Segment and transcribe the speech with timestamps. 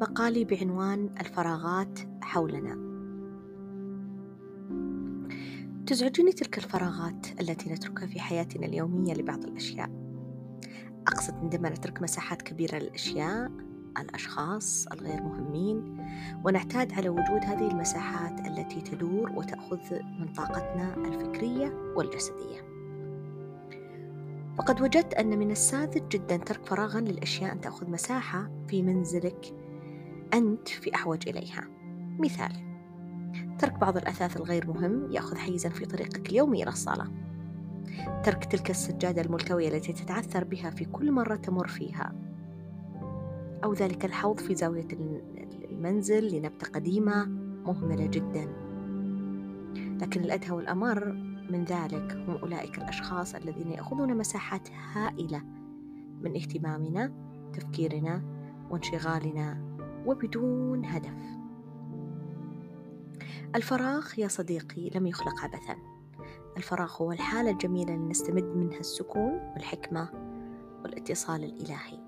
[0.00, 2.88] مقالي بعنوان الفراغات حولنا.
[5.86, 9.90] تزعجني تلك الفراغات التي نتركها في حياتنا اليومية لبعض الأشياء.
[11.08, 13.50] أقصد عندما نترك مساحات كبيرة للأشياء
[13.98, 16.06] الأشخاص الغير مهمين
[16.44, 22.68] ونعتاد على وجود هذه المساحات التي تدور وتأخذ من طاقتنا الفكرية والجسدية.
[24.58, 29.54] فقد وجدت أن من الساذج جدا ترك فراغا للأشياء أن تأخذ مساحة في منزلك
[30.34, 31.68] أنت في أحوج إليها.
[32.18, 32.68] مثال
[33.58, 37.10] ترك بعض الأثاث الغير مهم يأخذ حيزا في طريقك اليومي إلى الصالة
[38.24, 42.14] ترك تلك السجادة الملتوية التي تتعثر بها في كل مرة تمر فيها.
[43.64, 44.88] أو ذلك الحوض في زاوية
[45.70, 47.24] المنزل لنبتة قديمة
[47.66, 48.48] مهملة جدا.
[49.74, 51.12] لكن الأدهى والأمر
[51.50, 55.42] من ذلك هم أولئك الأشخاص الذين يأخذون مساحات هائلة
[56.20, 57.12] من اهتمامنا
[57.52, 58.22] تفكيرنا
[58.70, 59.77] وانشغالنا.
[60.06, 61.38] وبدون هدف.
[63.56, 65.76] الفراغ يا صديقي لم يخلق عبثا
[66.56, 70.08] الفراغ هو الحالة الجميلة اللي نستمد منها السكون والحكمة
[70.84, 71.98] والاتصال الإلهي.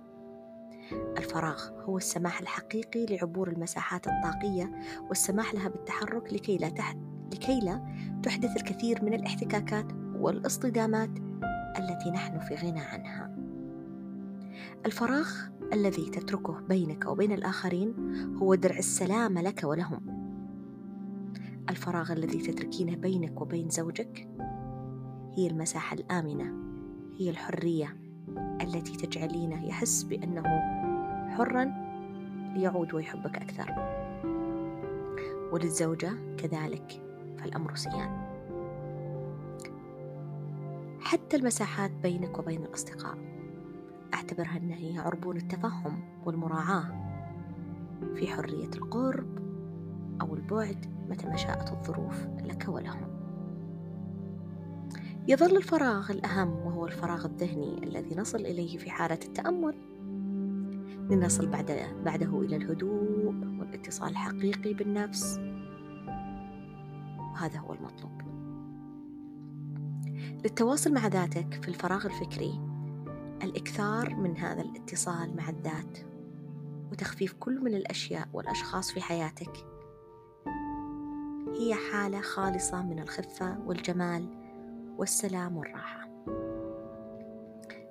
[1.18, 4.72] الفراغ هو السماح الحقيقي لعبور المساحات الطاقية
[5.08, 6.96] والسماح لها بالتحرك لكي لا تحت
[7.32, 7.86] لكي لا
[8.22, 11.10] تحدث الكثير من الاحتكاكات والاصطدامات
[11.78, 13.36] التي نحن في غنى عنها.
[14.86, 15.28] الفراغ
[15.72, 17.94] الذي تتركه بينك وبين الآخرين
[18.36, 20.20] هو درع السلامة لك ولهم.
[21.70, 24.28] الفراغ الذي تتركينه بينك وبين زوجك
[25.32, 26.54] هي المساحة الآمنة
[27.18, 27.96] هي الحرية
[28.62, 30.42] التي تجعلينه يحس بأنه
[31.36, 31.64] حرا
[32.54, 33.74] ليعود ويحبك أكثر.
[35.52, 37.02] وللزوجة كذلك
[37.38, 38.30] فالأمر سيان
[41.00, 43.39] حتى المساحات بينك وبين الأصدقاء.
[44.20, 47.10] أعتبرها أنها هي عربون التفهم والمراعاة.
[48.14, 49.38] في حرية القرب
[50.20, 53.20] أو البعد متى ما شاءت الظروف لك ولهم.
[55.28, 59.74] يظل الفراغ الأهم وهو الفراغ الذهني الذي نصل إليه في حالة التأمل.
[61.10, 61.72] لنصل بعد
[62.04, 65.40] بعده إلى الهدوء والاتصال الحقيقي بالنفس.
[67.18, 68.22] وهذا هو المطلوب.
[70.44, 72.69] للتواصل مع ذاتك في الفراغ الفكري
[73.42, 75.98] الإكثار من هذا الاتصال مع الذات
[76.92, 79.66] وتخفيف كل من الأشياء والأشخاص في حياتك.
[81.60, 84.28] هي حالة خالصة من الخفة والجمال
[84.98, 86.08] والسلام والراحة.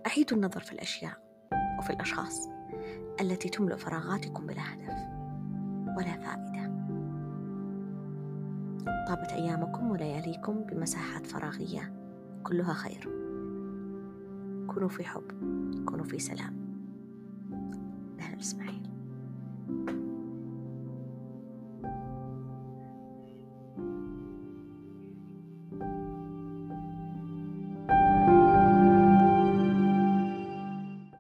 [0.08, 1.18] أعيدوا النظر في الأشياء
[1.80, 2.50] وفي الأشخاص
[3.22, 4.98] التي تملأ فراغاتكم بلا هدف
[5.98, 6.70] ولا فائدة.
[9.08, 11.94] طابت أيامكم ولياليكم بمساحات فراغية
[12.44, 13.10] كلها خير.
[14.74, 15.24] كونوا في حب
[15.86, 16.56] كونوا في سلام.
[18.20, 18.89] أهلا إسماعيل